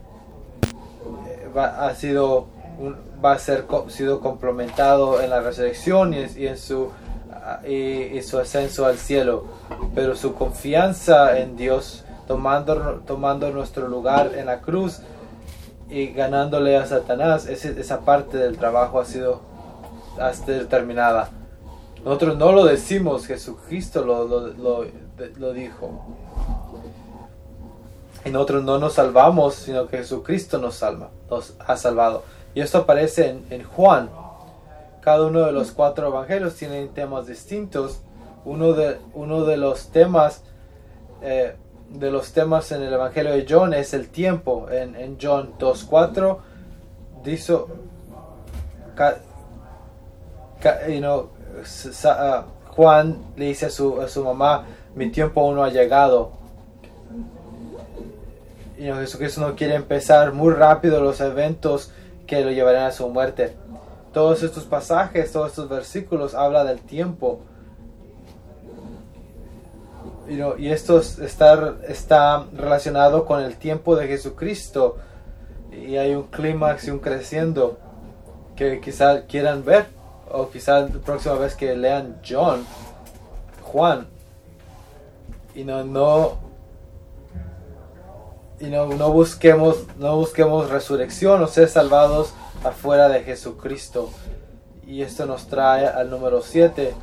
va, 1.56 1.86
ha 1.86 1.94
sido 1.94 2.48
va 3.22 3.32
a 3.32 3.38
ser 3.38 3.66
sido 3.88 4.20
complementado 4.20 5.20
en 5.20 5.30
la 5.30 5.40
resurrección 5.40 6.14
y 6.14 6.46
en 6.46 6.56
su 6.56 6.90
y, 7.66 8.20
su 8.22 8.38
ascenso 8.38 8.86
al 8.86 8.98
cielo, 8.98 9.44
pero 9.94 10.16
su 10.16 10.34
confianza 10.34 11.38
en 11.38 11.56
Dios, 11.56 12.04
tomando, 12.26 13.02
tomando 13.06 13.50
nuestro 13.50 13.88
lugar 13.88 14.32
en 14.36 14.46
la 14.46 14.60
cruz 14.60 15.00
y 15.88 16.08
ganándole 16.08 16.76
a 16.76 16.86
Satanás, 16.86 17.46
esa 17.46 18.00
parte 18.00 18.36
del 18.36 18.58
trabajo 18.58 19.00
ha 19.00 19.04
sido 19.04 19.40
hasta 20.18 20.66
terminada. 20.68 21.30
Nosotros 22.04 22.36
no 22.36 22.52
lo 22.52 22.64
decimos, 22.64 23.26
Jesucristo 23.26 24.04
lo, 24.04 24.26
lo, 24.26 24.86
lo, 25.38 25.52
dijo. 25.52 26.04
Y 28.24 28.30
nosotros 28.30 28.64
no 28.64 28.78
nos 28.78 28.94
salvamos, 28.94 29.54
sino 29.54 29.86
que 29.86 29.98
Jesucristo 29.98 30.58
nos 30.58 30.76
salva, 30.76 31.10
nos 31.28 31.54
ha 31.58 31.76
salvado. 31.76 32.22
Y 32.54 32.60
esto 32.60 32.78
aparece 32.78 33.30
en, 33.30 33.46
en 33.50 33.64
Juan 33.64 34.08
cada 35.00 35.26
uno 35.26 35.40
de 35.40 35.52
los 35.52 35.72
cuatro 35.72 36.08
evangelios 36.08 36.54
tienen 36.54 36.88
temas 36.90 37.26
distintos. 37.26 38.00
Uno 38.44 38.72
de, 38.72 38.98
uno 39.14 39.44
de 39.44 39.56
los 39.56 39.88
temas 39.88 40.42
eh, 41.22 41.54
de 41.90 42.10
los 42.10 42.32
temas 42.32 42.70
en 42.72 42.82
el 42.82 42.92
evangelio 42.92 43.32
de 43.32 43.46
John 43.48 43.74
es 43.74 43.94
el 43.94 44.08
tiempo. 44.08 44.68
En, 44.70 44.94
en 44.94 45.18
John 45.20 45.54
2.4 45.58 46.38
dice 47.24 47.52
uh, 47.54 47.66
Juan 52.68 53.18
le 53.36 53.46
dice 53.46 53.66
a 53.66 53.70
su, 53.70 54.00
a 54.00 54.08
su 54.08 54.24
mamá, 54.24 54.64
mi 54.94 55.10
tiempo 55.10 55.40
aún 55.40 55.56
no 55.56 55.64
ha 55.64 55.70
llegado. 55.70 56.32
Y 58.78 58.84
Jesucristo 58.84 59.40
no 59.42 59.56
quiere 59.56 59.74
empezar 59.74 60.32
muy 60.32 60.54
rápido 60.54 61.02
los 61.02 61.20
eventos 61.20 61.92
que 62.26 62.42
lo 62.42 62.50
llevarán 62.50 62.84
a 62.84 62.92
su 62.92 63.08
muerte. 63.08 63.54
Todos 64.12 64.42
estos 64.42 64.64
pasajes, 64.64 65.32
todos 65.32 65.48
estos 65.50 65.68
versículos 65.68 66.34
habla 66.34 66.64
del 66.64 66.80
tiempo. 66.80 67.40
y 70.58 70.68
esto 70.68 71.00
está, 71.00 71.74
está 71.88 72.46
relacionado 72.52 73.24
con 73.24 73.40
el 73.40 73.56
tiempo 73.56 73.96
de 73.96 74.06
Jesucristo. 74.06 74.96
Y 75.72 75.96
hay 75.96 76.14
un 76.14 76.24
clímax 76.24 76.88
y 76.88 76.90
un 76.90 76.98
creciendo 76.98 77.78
que 78.56 78.80
quizá 78.80 79.22
quieran 79.26 79.64
ver. 79.64 79.86
O 80.32 80.48
quizá 80.48 80.80
la 80.80 80.88
próxima 80.88 81.34
vez 81.34 81.56
que 81.56 81.74
lean 81.74 82.20
John, 82.24 82.64
Juan, 83.62 84.06
y 85.54 85.64
no, 85.64 86.38
y 88.60 88.66
no, 88.66 88.86
no 88.86 89.12
busquemos, 89.12 89.84
no 89.98 90.16
busquemos 90.16 90.70
resurrección 90.70 91.42
o 91.42 91.46
ser 91.46 91.68
salvados 91.68 92.32
afuera 92.64 93.08
de 93.08 93.22
Jesucristo. 93.22 94.10
Y 94.86 95.02
esto 95.02 95.26
nos 95.26 95.46
trae 95.46 95.86
al 95.86 96.10
número 96.10 96.42
7. 96.42 96.94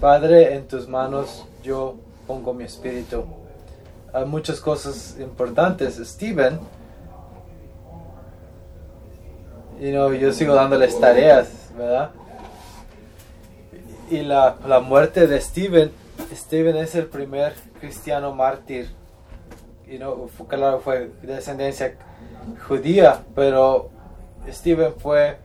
Padre, 0.00 0.54
en 0.54 0.66
tus 0.66 0.88
manos 0.88 1.44
yo 1.62 1.96
pongo 2.26 2.52
mi 2.52 2.64
espíritu. 2.64 3.24
Hay 4.12 4.24
muchas 4.24 4.60
cosas 4.60 5.16
importantes. 5.18 5.96
Steven, 5.96 6.58
y 9.80 9.90
no, 9.90 10.12
yo 10.12 10.32
sigo 10.32 10.54
dándoles 10.54 10.98
tareas, 11.00 11.48
¿verdad? 11.76 12.10
Y 14.10 14.18
la, 14.22 14.56
la 14.66 14.80
muerte 14.80 15.26
de 15.26 15.40
Steven, 15.40 15.90
Steven 16.32 16.76
es 16.76 16.94
el 16.94 17.06
primer 17.06 17.54
cristiano 17.80 18.32
mártir. 18.34 18.90
Y 19.88 19.98
no, 19.98 20.28
claro, 20.48 20.80
fue 20.80 21.10
de 21.22 21.34
descendencia 21.34 21.96
judía, 22.66 23.20
pero 23.34 23.90
Steven 24.48 24.94
fue, 24.98 25.36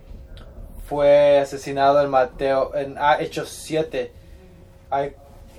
fue 0.88 1.40
asesinado 1.40 2.02
en 2.02 2.10
Mateo, 2.10 2.72
en 2.76 2.96
Hechos 3.20 3.50
7. 3.50 4.12
Hay, 4.90 5.14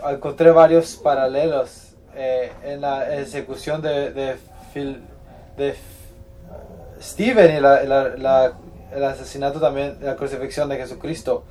encontré 0.09 0.50
varios 0.50 0.97
paralelos 0.97 1.92
eh, 2.14 2.52
en 2.64 2.80
la 2.80 3.14
ejecución 3.14 3.80
de, 3.82 4.12
de, 4.12 4.37
de 5.56 5.75
Steven 7.00 7.54
y 7.54 7.56
el 7.56 9.04
asesinato 9.04 9.61
también, 9.61 9.99
la 10.00 10.16
crucifixión 10.16 10.68
de 10.68 10.76
Jesucristo. 10.76 11.44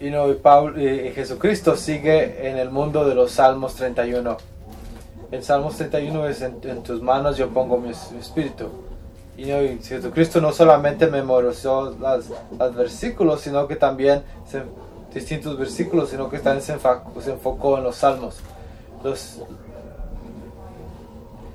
Y, 0.00 0.10
no, 0.10 0.30
y, 0.30 0.34
Pablo, 0.34 0.80
y 0.80 1.10
Jesucristo 1.10 1.76
sigue 1.76 2.48
en 2.48 2.56
el 2.56 2.70
mundo 2.70 3.08
de 3.08 3.14
los 3.14 3.32
Salmos 3.32 3.74
31 3.74 4.36
en 5.30 5.42
Salmos 5.42 5.76
31 5.76 6.26
es 6.28 6.42
en, 6.42 6.82
tus 6.82 7.02
manos 7.02 7.36
yo 7.36 7.48
pongo 7.50 7.78
mi, 7.78 7.90
espíritu. 7.90 8.68
Y, 9.36 9.44
Jesucristo 9.82 10.40
no 10.40 10.52
solamente 10.52 11.06
memorizó 11.06 11.96
los 12.58 12.74
versículos, 12.74 13.42
sino 13.42 13.68
que 13.68 13.76
también 13.76 14.22
distintos 15.12 15.58
versículos, 15.58 16.10
sino 16.10 16.28
que 16.28 16.38
también 16.38 16.62
se, 16.62 16.72
enfocó, 17.30 17.78
en 17.78 17.84
los 17.84 17.96
salmos. 17.96 18.36
Los, 19.04 19.40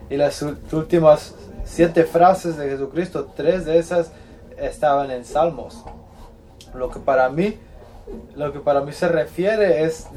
y 0.09 0.15
las 0.15 0.41
últimas 0.71 1.33
siete 1.65 2.03
frases 2.03 2.57
de 2.57 2.69
Jesucristo, 2.69 3.29
tres 3.35 3.65
de 3.65 3.79
esas 3.79 4.11
estaban 4.57 5.11
en 5.11 5.25
salmos. 5.25 5.83
Lo 6.73 6.89
que 6.89 6.99
para 6.99 7.29
mí 7.29 7.57
lo 8.35 8.51
que 8.51 8.59
para 8.59 8.81
mí 8.81 8.91
se 8.91 9.07
refiere 9.07 9.83
es, 9.83 10.07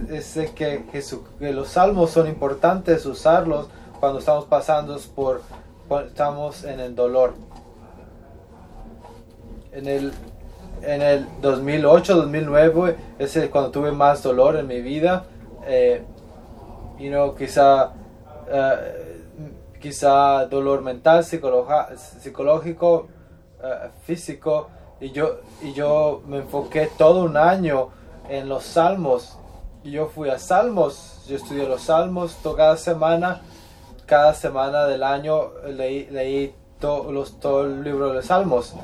que, 0.55 0.85
que, 0.91 1.53
los 1.53 1.69
salmos 1.69 2.11
son 2.11 2.27
importantes 2.27 3.07
usarlos 3.07 3.69
cuando 4.01 4.19
estamos 4.19 4.45
pasando 4.47 4.99
por, 5.15 5.43
estamos 6.07 6.65
en 6.65 6.81
el 6.81 6.95
dolor. 6.95 7.35
En 9.73 9.87
el, 9.87 10.13
en 10.83 11.03
el 11.03 11.27
2008, 11.41 12.17
2009, 12.17 12.97
es 13.19 13.39
cuando 13.51 13.71
tuve 13.71 13.93
más 13.93 14.23
dolor 14.23 14.57
en 14.57 14.67
mi 14.67 14.81
vida. 14.81 15.25
Eh, 15.67 16.03
y 16.99 17.09
no 17.09 17.35
quizá, 17.35 17.93
eh, 18.49 19.21
quizá 19.81 20.47
dolor 20.47 20.83
mental, 20.83 21.25
psicológico, 21.25 23.07
eh, 23.63 23.91
físico 24.03 24.69
y 25.01 25.11
yo, 25.11 25.41
y 25.63 25.73
yo 25.73 26.23
me 26.27 26.39
enfoqué 26.39 26.89
todo 26.97 27.25
un 27.25 27.37
año 27.37 27.91
en 28.29 28.49
los 28.49 28.65
salmos. 28.65 29.37
Y 29.85 29.91
yo 29.91 30.07
fui 30.07 30.31
a 30.31 30.39
salmos, 30.39 31.25
yo 31.29 31.37
estudié 31.37 31.69
los 31.69 31.83
salmos 31.83 32.37
cada 32.57 32.77
semana. 32.77 33.43
Cada 34.07 34.35
semana 34.35 34.87
del 34.87 35.03
año 35.03 35.51
leí, 35.67 36.07
leí 36.11 36.55
los, 36.81 37.41
todo 37.41 37.67
el 37.67 37.85
libro 37.85 38.09
de 38.09 38.15
los 38.15 38.27
salmos. 38.27 38.75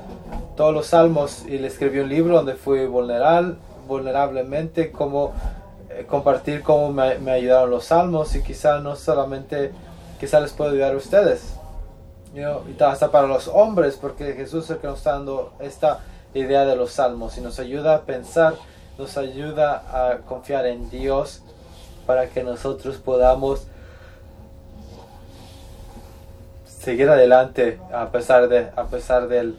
Todos 0.56 0.74
los 0.74 0.86
salmos 0.86 1.44
y 1.46 1.58
le 1.58 1.68
escribí 1.68 2.00
un 2.00 2.08
libro 2.08 2.36
donde 2.36 2.54
fui 2.54 2.86
vulnerable, 2.86 3.54
vulnerablemente 3.88 4.92
como 4.92 5.32
eh, 5.88 6.04
compartir 6.08 6.62
cómo 6.62 6.92
me, 6.92 7.18
me, 7.18 7.32
ayudaron 7.32 7.70
los 7.70 7.86
salmos 7.86 8.34
y 8.34 8.42
quizá 8.42 8.80
no 8.80 8.96
solamente, 8.96 9.72
quizá 10.20 10.40
les 10.40 10.52
puedo 10.52 10.72
ayudar 10.72 10.94
a 10.94 10.96
ustedes 10.96 11.56
y 12.34 12.82
hasta 12.82 13.10
para 13.10 13.26
los 13.26 13.48
hombres, 13.48 13.98
porque 14.00 14.32
Jesús 14.32 14.64
es 14.64 14.70
el 14.70 14.78
que 14.78 14.86
nos 14.86 14.98
está 14.98 15.12
dando 15.12 15.52
esta 15.60 16.00
idea 16.34 16.64
de 16.64 16.76
los 16.76 16.92
salmos 16.92 17.36
y 17.38 17.40
nos 17.40 17.58
ayuda 17.58 17.94
a 17.94 18.00
pensar, 18.02 18.54
nos 18.98 19.16
ayuda 19.16 19.82
a 19.90 20.18
confiar 20.18 20.66
en 20.66 20.90
Dios 20.90 21.42
para 22.06 22.28
que 22.28 22.42
nosotros 22.42 22.96
podamos 22.96 23.66
seguir 26.66 27.08
adelante 27.08 27.78
a 27.92 28.10
pesar, 28.10 28.48
de, 28.48 28.70
a 28.74 28.84
pesar 28.86 29.28
del, 29.28 29.56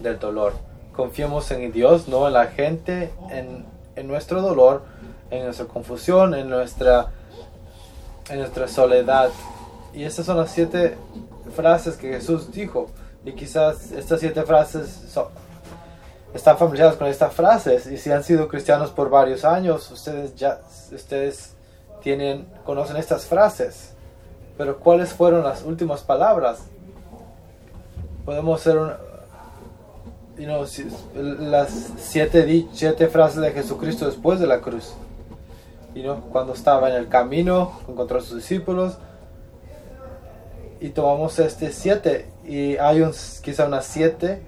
del 0.00 0.18
dolor. 0.18 0.52
Confiemos 0.94 1.50
en 1.50 1.72
Dios, 1.72 2.08
no 2.08 2.26
en 2.26 2.34
la 2.34 2.46
gente, 2.48 3.10
en, 3.30 3.64
en 3.96 4.06
nuestro 4.06 4.42
dolor, 4.42 4.82
en 5.30 5.44
nuestra 5.44 5.66
confusión, 5.66 6.34
en 6.34 6.50
nuestra, 6.50 7.08
en 8.28 8.38
nuestra 8.40 8.68
soledad. 8.68 9.30
Y 9.94 10.04
estas 10.04 10.26
son 10.26 10.36
las 10.36 10.50
siete 10.50 10.96
frases 11.56 11.96
que 11.96 12.08
Jesús 12.08 12.52
dijo. 12.52 12.90
Y 13.24 13.32
quizás 13.32 13.92
estas 13.92 14.20
siete 14.20 14.42
frases 14.42 14.88
están 16.34 16.56
familiarizados 16.56 16.96
con 16.96 17.08
estas 17.08 17.32
frases. 17.32 17.86
Y 17.86 17.98
si 17.98 18.10
han 18.10 18.24
sido 18.24 18.48
cristianos 18.48 18.90
por 18.90 19.10
varios 19.10 19.44
años, 19.44 19.90
ustedes 19.90 20.34
ya 20.34 20.60
ustedes 20.92 21.54
tienen, 22.02 22.46
conocen 22.64 22.96
estas 22.96 23.26
frases. 23.26 23.92
Pero 24.56 24.78
¿cuáles 24.78 25.12
fueron 25.12 25.44
las 25.44 25.62
últimas 25.62 26.02
palabras? 26.02 26.60
Podemos 28.24 28.60
hacer 28.60 28.78
un, 28.78 28.92
las 31.50 31.70
siete, 31.98 32.66
siete 32.72 33.08
frases 33.08 33.40
de 33.40 33.52
Jesucristo 33.52 34.06
después 34.06 34.40
de 34.40 34.46
la 34.46 34.60
cruz. 34.60 34.94
y 35.94 36.02
no 36.02 36.20
cuando 36.30 36.54
estaba 36.54 36.88
en 36.88 36.96
el 36.96 37.08
camino, 37.08 37.80
encontró 37.88 38.18
a 38.18 38.22
sus 38.22 38.36
discípulos 38.36 38.96
y 40.82 40.88
tomamos 40.88 41.38
este 41.38 41.70
7 41.70 42.26
y 42.44 42.76
hay 42.76 43.02
un, 43.02 43.12
quizá 43.42 43.66
unas 43.66 43.86
7 43.86 44.42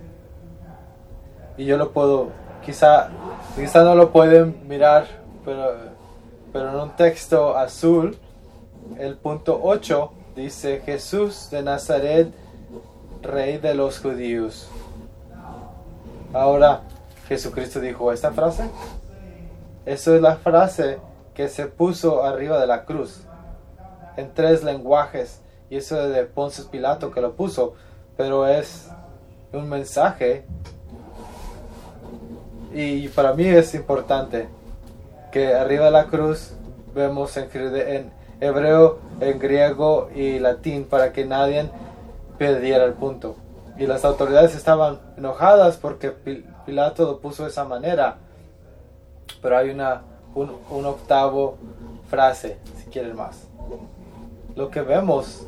y 1.56 1.64
yo 1.64 1.76
lo 1.76 1.92
puedo, 1.92 2.30
quizá, 2.64 3.08
quizá 3.56 3.82
no 3.82 3.94
lo 3.94 4.10
pueden 4.10 4.66
mirar, 4.68 5.06
pero, 5.44 5.72
pero 6.52 6.70
en 6.70 6.76
un 6.76 6.90
texto 6.90 7.56
azul, 7.56 8.16
el 8.98 9.16
punto 9.16 9.60
8 9.62 10.12
dice 10.36 10.82
Jesús 10.84 11.48
de 11.50 11.62
Nazaret, 11.62 12.28
rey 13.22 13.58
de 13.58 13.74
los 13.74 14.00
judíos. 14.00 14.68
Ahora, 16.32 16.82
Jesucristo 17.28 17.80
dijo 17.80 18.12
esta 18.12 18.32
frase. 18.32 18.68
Eso 19.86 20.14
es 20.14 20.20
la 20.20 20.36
frase 20.36 20.98
que 21.34 21.48
se 21.48 21.66
puso 21.66 22.24
arriba 22.24 22.58
de 22.58 22.66
la 22.66 22.84
cruz 22.84 23.22
en 24.16 24.32
tres 24.32 24.62
lenguajes 24.62 25.40
y 25.70 25.76
eso 25.76 26.08
de 26.08 26.24
Ponce 26.24 26.64
Pilato 26.64 27.10
que 27.10 27.20
lo 27.20 27.34
puso, 27.34 27.74
pero 28.16 28.46
es 28.46 28.88
un 29.52 29.68
mensaje 29.68 30.46
y 32.74 33.08
para 33.08 33.32
mí 33.32 33.46
es 33.46 33.74
importante 33.74 34.48
que 35.32 35.54
arriba 35.54 35.86
de 35.86 35.90
la 35.90 36.06
cruz 36.06 36.52
vemos 36.94 37.36
en, 37.36 38.12
hebreo, 38.40 38.98
en 39.20 39.38
griego 39.38 40.10
y 40.14 40.38
latín 40.38 40.84
para 40.84 41.12
que 41.12 41.24
nadie 41.24 41.70
perdiera 42.38 42.84
el 42.84 42.92
punto. 42.92 43.36
Y 43.76 43.86
las 43.86 44.04
autoridades 44.04 44.54
estaban 44.54 45.00
enojadas 45.16 45.76
porque 45.76 46.10
Pilato 46.66 47.04
lo 47.04 47.18
puso 47.18 47.44
de 47.44 47.50
esa 47.50 47.64
manera. 47.64 48.18
Pero 49.42 49.56
hay 49.56 49.70
una, 49.70 50.02
un, 50.34 50.52
un 50.70 50.86
octavo 50.86 51.56
frase, 52.08 52.58
si 52.78 52.90
quieren 52.90 53.16
más. 53.16 53.48
Lo 54.54 54.70
que 54.70 54.82
vemos 54.82 55.46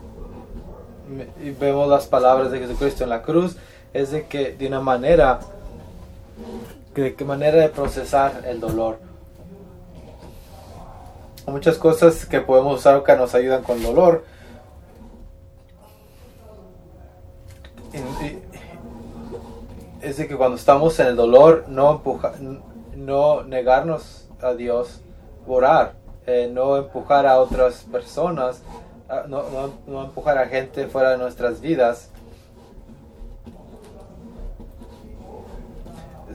y 1.42 1.50
vemos 1.50 1.88
las 1.88 2.06
palabras 2.06 2.50
de 2.50 2.58
Jesucristo 2.58 3.04
en 3.04 3.10
la 3.10 3.22
cruz, 3.22 3.56
es 3.92 4.10
de 4.10 4.26
que 4.26 4.52
de 4.52 4.66
una 4.66 4.80
manera, 4.80 5.40
de 7.02 7.14
qué 7.14 7.24
manera 7.24 7.60
de 7.60 7.68
procesar 7.68 8.42
el 8.46 8.60
dolor. 8.60 8.98
muchas 11.46 11.78
cosas 11.78 12.26
que 12.26 12.40
podemos 12.40 12.80
usar 12.80 13.02
que 13.04 13.16
nos 13.16 13.34
ayudan 13.34 13.62
con 13.62 13.82
dolor. 13.82 14.24
es 20.02 20.16
de 20.18 20.28
que 20.28 20.36
cuando 20.36 20.56
estamos 20.56 20.98
en 21.00 21.08
el 21.08 21.16
dolor, 21.16 21.64
no, 21.68 21.92
empuja, 21.92 22.32
no 22.94 23.42
negarnos 23.42 24.28
a 24.40 24.52
Dios, 24.52 25.00
orar, 25.46 25.94
eh, 26.26 26.48
no 26.52 26.76
empujar 26.76 27.26
a 27.26 27.38
otras 27.38 27.84
personas 27.90 28.62
no, 29.28 29.44
no, 29.86 30.04
empujar 30.04 30.38
a 30.38 30.46
gente 30.46 30.86
fuera 30.86 31.10
de 31.10 31.18
nuestras 31.18 31.60
vidas. 31.60 32.10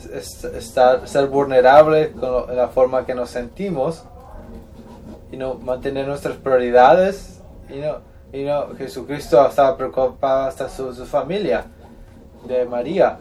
Estar, 0.05 1.07
ser 1.07 1.27
vulnerable 1.27 2.11
con 2.11 2.55
la 2.55 2.67
forma 2.69 3.05
que 3.05 3.13
nos 3.13 3.29
sentimos 3.29 4.03
no 5.41 5.55
mantener 5.55 6.07
nuestras 6.07 6.37
prioridades 6.37 7.39
y 7.69 7.79
no 7.79 7.97
y 8.33 8.43
no 8.43 8.75
Jesucristo 8.77 9.45
estaba 9.45 9.75
preocupado 9.75 10.47
hasta 10.47 10.69
su, 10.69 10.93
su 10.93 11.05
familia 11.05 11.65
de 12.45 12.65
María 12.65 13.17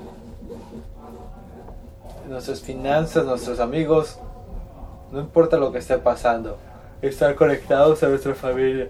nuestras 2.28 2.60
finanzas 2.60 3.24
nuestros 3.24 3.58
amigos 3.58 4.18
no 5.10 5.20
importa 5.20 5.56
lo 5.56 5.72
que 5.72 5.78
esté 5.78 5.98
pasando 5.98 6.58
estar 7.02 7.34
conectados 7.34 8.02
a 8.02 8.08
nuestra 8.08 8.34
familia 8.34 8.88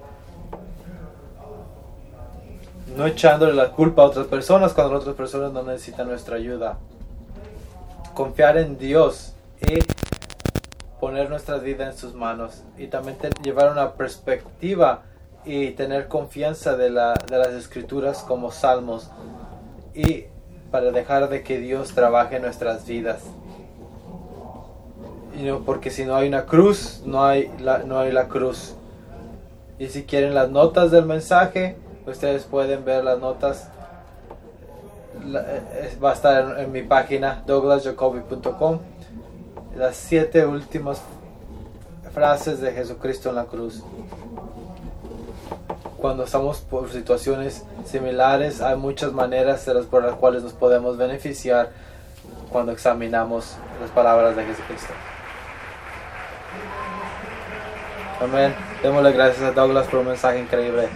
no 2.96 3.06
echándole 3.06 3.54
la 3.54 3.70
culpa 3.70 4.02
a 4.02 4.06
otras 4.06 4.26
personas 4.26 4.74
cuando 4.74 4.96
otras 4.96 5.14
personas 5.14 5.52
no 5.52 5.62
necesitan 5.62 6.08
nuestra 6.08 6.36
ayuda 6.36 6.76
confiar 8.14 8.58
en 8.58 8.78
Dios 8.78 9.34
y 9.60 9.78
poner 11.00 11.30
nuestra 11.30 11.58
vida 11.58 11.86
en 11.86 11.96
sus 11.96 12.14
manos 12.14 12.62
y 12.76 12.88
también 12.88 13.16
llevar 13.42 13.72
una 13.72 13.94
perspectiva 13.94 15.02
y 15.44 15.70
tener 15.70 16.08
confianza 16.08 16.76
de, 16.76 16.90
la, 16.90 17.14
de 17.14 17.38
las 17.38 17.48
escrituras 17.48 18.22
como 18.22 18.50
salmos 18.50 19.10
y 19.94 20.24
para 20.70 20.92
dejar 20.92 21.28
de 21.28 21.42
que 21.42 21.58
Dios 21.58 21.94
trabaje 21.94 22.36
en 22.36 22.42
nuestras 22.42 22.86
vidas. 22.86 23.22
Y 25.38 25.44
no, 25.44 25.60
porque 25.60 25.90
si 25.90 26.04
no 26.04 26.16
hay 26.16 26.28
una 26.28 26.44
cruz, 26.44 27.02
no 27.06 27.24
hay, 27.24 27.50
la, 27.60 27.78
no 27.78 27.98
hay 27.98 28.12
la 28.12 28.28
cruz. 28.28 28.74
Y 29.78 29.88
si 29.88 30.04
quieren 30.04 30.34
las 30.34 30.50
notas 30.50 30.90
del 30.90 31.06
mensaje, 31.06 31.76
ustedes 32.06 32.44
pueden 32.44 32.84
ver 32.84 33.04
las 33.04 33.18
notas. 33.18 33.70
Eh, 35.38 35.98
va 36.02 36.10
a 36.10 36.14
estar 36.14 36.42
en, 36.42 36.64
en 36.64 36.72
mi 36.72 36.82
página 36.82 37.42
douglasjacoby.com 37.46 38.78
las 39.76 39.96
siete 39.96 40.44
últimas 40.44 41.00
frases 42.12 42.60
de 42.60 42.72
Jesucristo 42.72 43.30
en 43.30 43.36
la 43.36 43.44
cruz. 43.44 43.82
Cuando 45.96 46.24
estamos 46.24 46.60
por 46.60 46.90
situaciones 46.90 47.64
similares, 47.84 48.60
hay 48.62 48.76
muchas 48.76 49.12
maneras 49.12 49.68
por 49.90 50.02
las 50.02 50.14
cuales 50.14 50.42
nos 50.42 50.54
podemos 50.54 50.96
beneficiar 50.96 51.70
cuando 52.50 52.72
examinamos 52.72 53.56
las 53.80 53.90
palabras 53.90 54.34
de 54.34 54.44
Jesucristo. 54.44 54.92
Amén. 58.20 58.54
Démosle 58.82 59.12
gracias 59.12 59.42
a 59.42 59.52
Douglas 59.52 59.86
por 59.86 60.00
un 60.00 60.08
mensaje 60.08 60.40
increíble. 60.40 60.88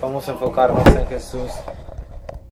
Vamos 0.00 0.28
a 0.28 0.32
enfocarnos 0.32 0.86
en 0.86 1.06
Jesús. 1.06 1.50